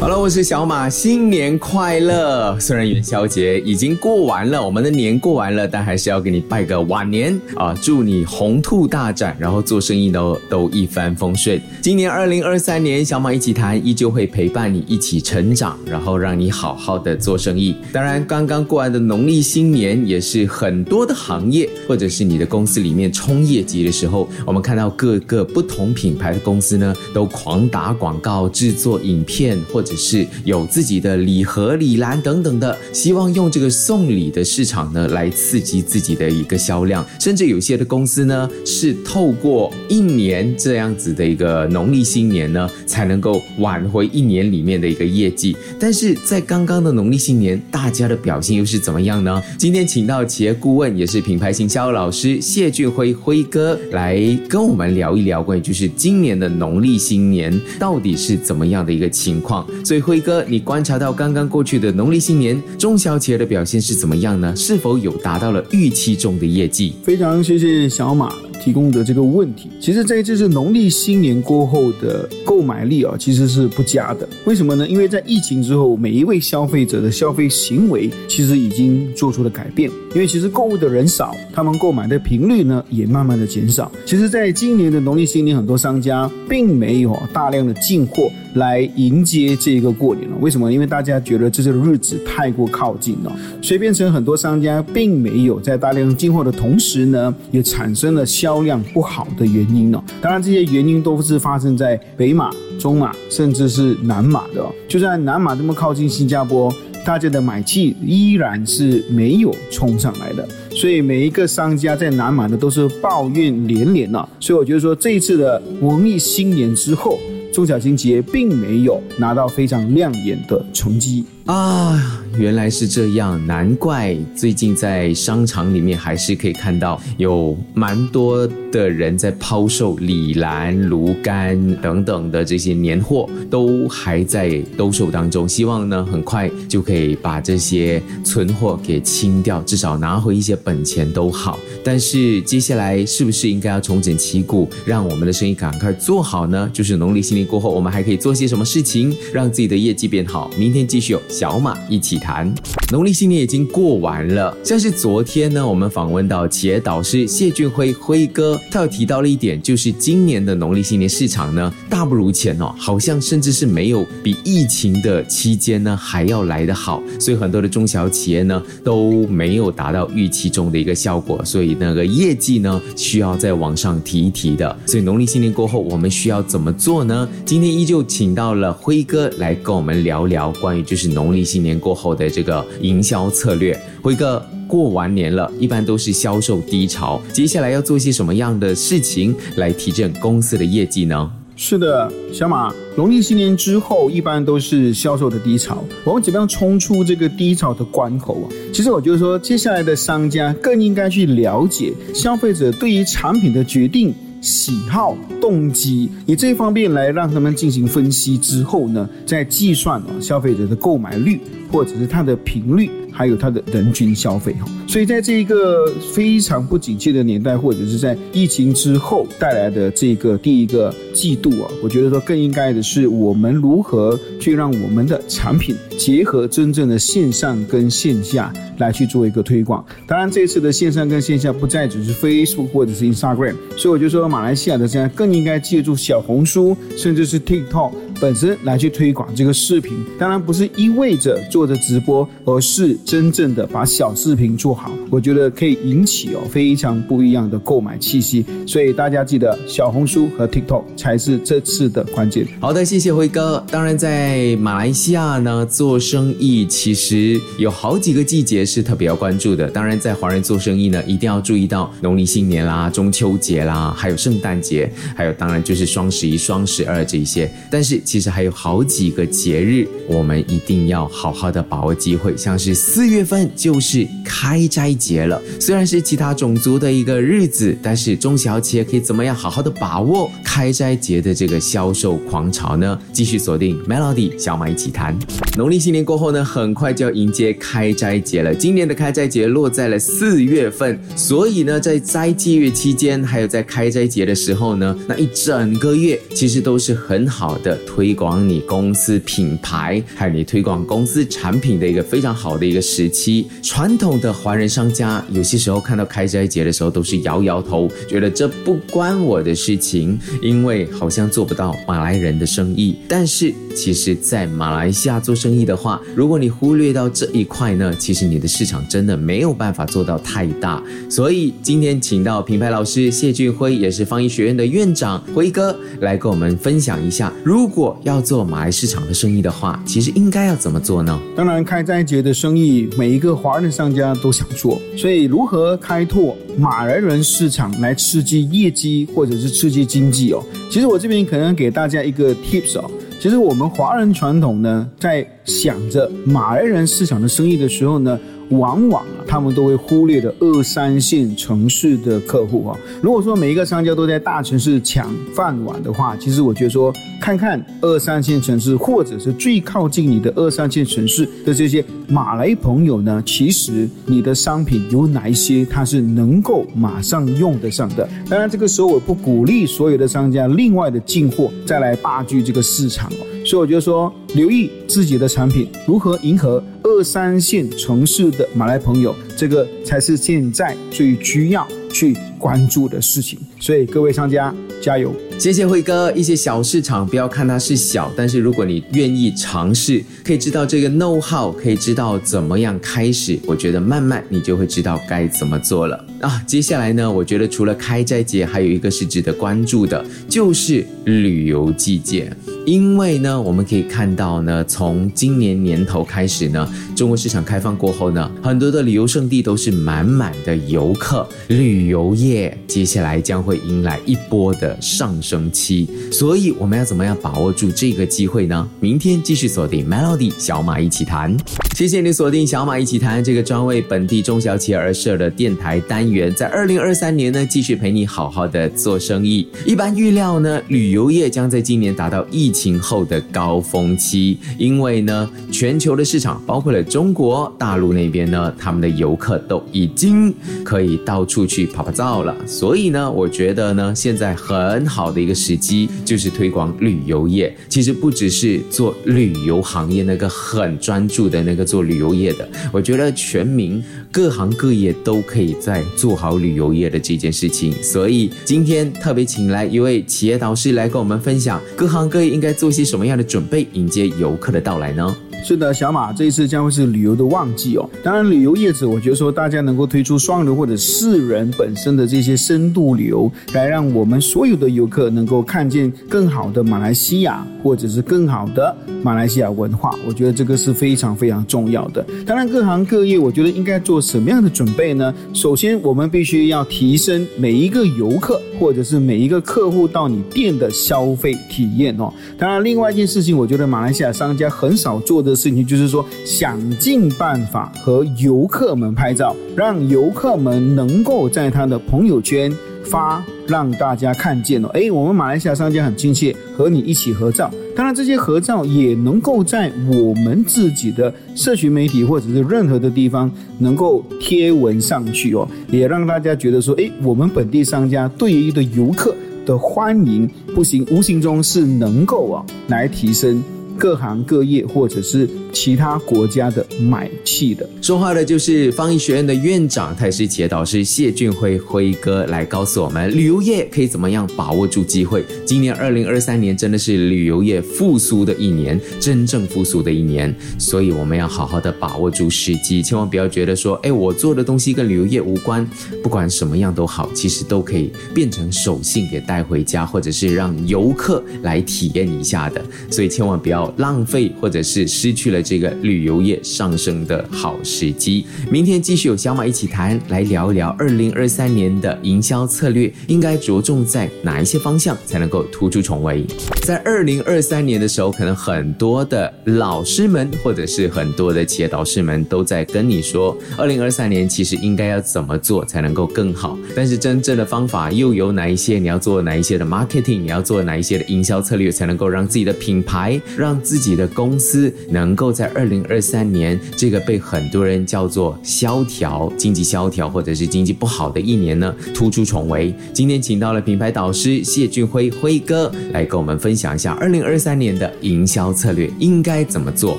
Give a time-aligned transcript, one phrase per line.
[0.00, 2.58] 好了，我是小马，新年快乐！
[2.58, 7.74] 虽然元宵节已经过完了，我们的年过完了，但还是要给你拜个晚年啊！
[7.82, 11.60] 祝你鸿兔大展，然后做生意都都一帆风顺。
[11.82, 17.76] 今年二零二三年，小马一起谈依旧会陪伴你一起成长，然后让你好好的做生意。
[17.92, 29.89] 当然，刚刚过完的农历新年，也是很多的行业或者是你的公司里面冲业绩的时候，我们看到各个不同品牌的公司呢，都狂打广告、制作影片或者。
[29.90, 45.56] 只是有自己的礼盒、礼篮等等的，希望用这个送礼的市场呢来刺激自己的一个销量，甚至有些的公司呢是透过一年这样子的一个农历新年呢，才能够挽回一年里面的一个业绩。
[45.80, 49.42] 但是在刚刚的农历新年，大家的表现又是怎么样呢？
[49.58, 59.66] 今天请到企业顾问，也是品牌行销老师谢俊辉辉哥来跟我们聊一聊关于就是今年的农历新年到底是怎么样的一个情况。
[59.84, 64.54] 所以辉哥，你观察到刚刚过去的农历新年，中小企业的表现是怎么样呢？
[64.56, 66.94] 是否有达到了预期中的业绩？
[67.02, 68.32] 非常谢谢小马。
[68.62, 74.28] 提供的这个问题，其实在这是农历新年过后的购买力啊，其实是不佳的。
[74.44, 74.86] 为什么呢？
[74.86, 79.90] 因为在疫情之后，每一位消费者的消费行为其实已经做出了改变。
[80.14, 83.90] 因为其实购物的人少，他们购买的频率呢也慢慢的减少。
[84.04, 90.36] 其实，在今年的农历新年，很多商家并没有大量的进货来迎接这个过年了。
[90.40, 90.72] 为什么？
[90.72, 98.60] 因为大家觉得这些日子太过靠近了，所以变成很多商家并没有在大量进货的同时呢，也产生了销。
[98.60, 100.04] 量不好的原因呢？
[100.20, 104.62] 当然，这些原因都是发生在北马、中马，甚至是南马的。
[104.86, 106.70] 就算南马这么靠近新加坡，
[107.06, 110.46] 大家的买气依然是没有冲上来的。
[110.70, 114.28] 所以每一个商家在南马呢，都是抱怨连连了。
[114.38, 117.18] 所以我觉得说，这一次的文艺新年之后，
[117.52, 121.24] 中小型企业并没有拿到非常亮眼的成绩。
[121.46, 135.48] 啊，原来是这样，难怪最近在商场里面还是可以看到有蛮多的人在抛售礼篮、炉甘等等的这些年货，都还在兜售当中。
[135.48, 141.58] 希望呢，很快就可以把这些存货给清掉，至少拿回一些本钱都好。
[141.82, 146.70] 但是接下来是不是应该要重整旗鼓，让我们的生意赶快做好呢？
[146.72, 150.50] 就是农历新年过后，我们还可以做些什么事情，让自己的业绩变好？
[150.56, 151.20] 明天继续有。
[151.28, 152.54] 小马一起谈，
[152.92, 154.54] 农历新年已经过完了。
[154.62, 167.02] 像是昨天呢，我们访问到企业导师谢俊辉辉哥，他有提到了一点，就是今年的农历新年市场呢，大不如前哦，好像甚至是没有比疫情的期间呢还要来得好。
[167.18, 174.78] 所以很多的中小企业呢都没有达到预期中的一个效果，所以那个业绩呢需要再往上提一提的。
[174.86, 177.26] 所以农历新年过后，我们需要怎么做呢？
[177.46, 181.20] 今天依旧请到了辉哥来跟我们聊聊关于就是农。
[181.20, 191.30] 农历新年过后我的这个营销策略，辉哥过完年了，一般都是销售低潮，接下来要做一些什么样的事情来提振公司的业绩呢？
[191.54, 198.46] 是的，小马，农历新年之后一般都是销售的低潮，我们怎么样冲出这个低潮的关口啊？
[198.72, 204.12] 其实我觉得说，接下来的商家更应该去了解消费者对于产品的决定。
[204.42, 211.38] 喜好、动机，以这方面来让他们进行分析之后呢，再计算消费者的购买率
[211.70, 212.90] 或者是它的频率。
[213.12, 229.84] 还有它的人均消费哈，所以在这一个非常不景气的年代，或者是在疫情之后带来的这个第一个季度啊，我觉得说更应该的是我们如何去让我们的产品结合真正的线上跟线下来去做一个推广。
[230.06, 237.90] 当然，这次的线上跟线下不再只是 Facebook 或者是 Instagram，所以我就说马来西亚的现在更应该借助小红书，甚至是 TikTok。
[238.20, 244.90] 本身来去推广这个视频，当然不是意味着做做着直播，而是真正的把小视频做好。
[245.10, 248.42] 我觉得可以引起哦非常不一样的购买气息。
[248.66, 252.48] 所以大家记得，小红书和 TikTok 才是这次的关键。
[252.60, 253.62] 好的，谢谢辉哥。
[253.70, 259.68] 当然，在马来西亚呢，做生意其实有好几个季节是特别要关注的。
[259.68, 267.52] 当然，在华人做生意呢，一定要注意到农历新年啦、中秋节啦，还有圣诞节，还有当然就是双十一、双十二这一些。
[267.70, 272.36] 但是其实还有好几个节日，我们一定要好好的把握机会。
[272.36, 282.98] 像是四月份就是开斋节了，虽然是其他种族的一个日子，但是中小企业可以怎么样好好的把握开斋节的这个销售狂潮呢？
[283.12, 285.18] 继续锁定 Melody 小马一起谈。
[285.56, 288.54] 农历新年过后呢，很快就要迎接开斋节了。
[288.54, 303.46] 今年的开斋节落在了四月份，所以呢，在斋祭月期间，还有在开斋节的时候呢，那一整个月其实都是很好的推广你公司品牌，还有你推广公司产产品的一个非常好的一个时期。
[303.62, 312.94] 传统的华人商家有些时候看到开斋节的时候，都是摇摇头，觉得这不关我的事情，因为好像做不到马来人的生意。
[313.08, 320.82] 但是其实，在马来西亚做生意的话，如果你忽略到这一块呢，其实你的市场真的没有办法做到太大。
[321.08, 331.18] 所以今天请到品牌老师谢俊辉，也是方毅学院的院长辉哥，来跟我们分享一下，如果要做马来市场的生意的话，其实应该要怎么做呢？
[331.40, 340.44] 当然，开斋节的生意，每一个华人商家都想做，所以如何开拓马来人市场来刺激业绩或者是刺激经济哦？
[340.70, 342.90] 其实我这边可能给大家一个 tips 哦。
[343.18, 348.20] 其实我们华人传统呢，在想着马来人市场的生意的时候呢。
[348.50, 352.76] 往往啊，他们都会忽略的二三线城市的客户啊。
[353.00, 368.08] 如果说每一个商家都在大城市抢饭碗的话，其实我觉得说，看看二三线城市或者是最靠近你的二三线城市的这些马来朋友呢，其实你的商品有哪一些它是能够马上用得上的。
[368.28, 373.29] 当然，这个时候我不鼓励所有的商家另外的进货再来霸据这个市场哦。
[373.50, 383.36] 所以我觉得说，留意自己的产品如何迎合二三线城市的马来朋友，这个才是现在最需要去关注的事情。
[383.58, 385.12] 所以各位商家加油！
[385.36, 386.12] 谢谢辉哥。
[386.12, 393.36] 一些小市场不要看它是小，但是如果你愿意尝试，可以知道这个 know how，可以知道怎么样开始。
[393.44, 396.40] 我觉得慢慢你就会知道该怎么做了啊。
[396.46, 402.32] 接下来呢，我觉得除了开斋节，还有一个是值得关注的，就是旅游季节。
[402.70, 415.90] 因为呢，我们可以看到呢，从今年年头开始呢，中国市场开放过后呢，很多的旅游胜地都是满满的游客，旅游业接下来将会迎来一波的上升期。
[416.12, 418.68] 所以我们要怎么样把握住这个机会呢？
[418.78, 421.36] 明天继续锁定 Melody 小马一起谈。
[421.74, 429.48] 谢谢你锁定小马一起谈这个专为本地中小企业而设的电台单元，在二零二三年呢，继续陪你好好的做生意。
[429.66, 442.36] 一般预料呢，旅游业将在今年达到疫情后的高峰期，因为呢，全球的市场包括了中国大陆那边呢，他们的游客都已经可以到处去拍拍照了。
[442.46, 447.56] 所以呢，我觉得呢，现在很好的一个时机就是推广旅游业。
[447.70, 451.64] 其实不只是做旅游行业那个很专注的那个。
[451.70, 453.80] 做旅游业的，我觉得全民
[454.10, 457.72] 各行各业都可以在做好旅游业的这件事情。
[457.80, 465.14] 所以今天特别请来一位企业导师来跟我们分享，各行各业应应该做些什么样的准备，迎接游客的到来呢？
[465.42, 467.88] 是的，小马这一次将会是旅游的旺季哦。
[468.04, 479.92] 当然，旅游业者，我觉得说大家能够推出双流或者四人本身的这些深度旅游，来让我们所有的游客能够看见更好的马来西亚，或者是更好的马来西亚文化。
[480.06, 482.04] 我觉得这个是非常非常重要的。
[482.24, 485.12] 当然，各行各业，我觉得应该做什么样的准备呢？
[485.32, 492.12] 首先，我们必须要提升每一个游客或者是每一个客户到你店的消费体验哦。
[492.38, 495.29] 当然，另外一件事情，我觉得马来西亚商家很少做的。
[495.30, 502.52] 的事情就是说，想尽办法和游客们拍照，让游客们能够在他的朋友圈
[502.84, 504.68] 发，让大家看见了。
[504.70, 507.50] 哎，我们马来西亚商家很亲切，和你一起合照。
[507.76, 519.14] 当然，这些合照也能够在我们自己的社群媒体或者是任何的地方能够贴文上去哦，也让大家觉得说，哎，我们本地商家对于的游客
[519.46, 523.42] 的欢迎，不行，无形中是能够啊来提升。
[523.80, 535.24] 各行各业，或者是其他国家的买气的，说话的就是方艺学院的院长，他也是企业导师谢俊辉辉哥来告诉我们，旅游业可以怎么样把握住机会。
[535.46, 545.66] 今年二零二三年真的是旅游业复苏的一年，真正复苏的一年，所以我们要好好的把握住时机，千万不要觉得说，哎，我做的东西跟旅游业无关，
[546.02, 553.69] 不管什么样都好，其实都可以变成手信给带回家，或者是让游客来体验一下的，所以千万不要。
[553.76, 558.26] 浪费或者是失去了这个旅游业上升的好时机。
[558.50, 566.24] 明天继续有小马一起谈，来聊一聊二零二三年的营销策略应该着重在哪一些方向才能够突出重围。
[566.62, 576.58] 在二零二三年的时候，可能很多的老师们或者是很多的企业导师们都在跟你说，二零二三年其实应该要怎么做才能够更好。
[576.74, 578.78] 但是真正的方法又有哪一些？
[578.78, 580.20] 你要做哪一些的 marketing？
[580.20, 592.74] 你要做哪一些的营销策略才能够让自己的品牌、让自己的公司能够在二零二三年这个被很多人叫做萧条、经济萧条或者是经济不好的一年呢，突出重围？
[592.92, 599.96] 今天请到了品牌导师谢俊辉辉哥来跟我们分享一下二零二三年的营销策略应该怎么做。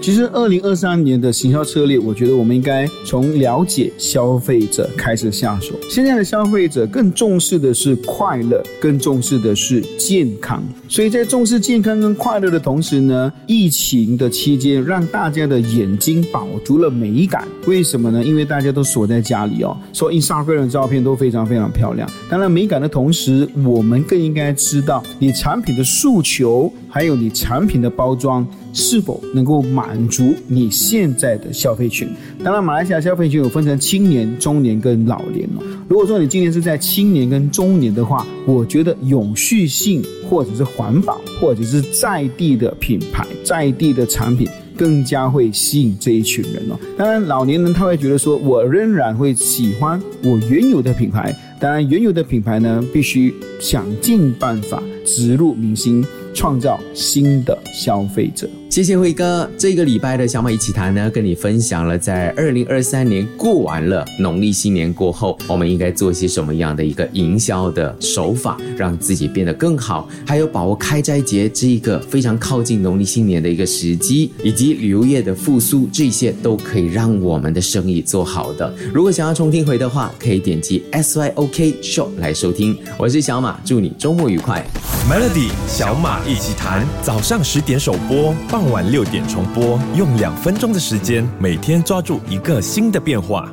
[0.00, 5.74] 其实二零二三年的行销策略，我觉得我们应该从了解消费者开始下手。
[5.88, 10.62] 现在的消费者更重视的是快乐，更重视的是健康。
[10.88, 17.46] 所以在重视健康跟快乐的同时呢，疫情的期间让大家的眼睛保住了美感。
[17.66, 18.24] 为什么呢？
[18.24, 22.08] 因为大家都锁在家里哦，所以 Instagram 的照片都非常非常漂亮。
[22.28, 32.06] 当然，美感的同时，我们更应该知道你产品的诉求，还有你产品的包装是否能够满足你现在的消费群。
[32.44, 35.64] 当然，马来西亚消费群有分成青年、中年跟老年哦。
[35.88, 44.46] 如果说你今年是在青年跟中年的话，我觉得永续性或者是环保，或者是在地的品牌、在地的产品。
[44.74, 46.76] 更加会吸引这一群人哦。
[46.96, 51.32] 当然，老年人他会觉得说，我仍然会喜欢我原有的品牌。
[51.60, 58.48] 当然，原有的品牌呢，必须想尽办法植入明星，创造新的消费者。
[58.72, 78.74] 谢谢辉哥，这个礼拜的小马一起谈呢，跟你分享了在二零二三年过完了农历新年过后，我们应该做些什么样的一个营销的手法，让自己变得更好，还有把握开斋节这一个非常靠近农历新年的一个时机，以及旅游业的复苏，这些都可以让我们的生意做好的。
[78.90, 82.74] 如果想要重听回的话，可以点击 S Y O K Show 来收听。
[82.96, 84.66] 我是小马，祝你周末愉快。
[85.10, 93.52] Melody 小马一起谈，早上十点首播，傍晚六点重播，用两分钟的时间，每天抓住一个新的变化。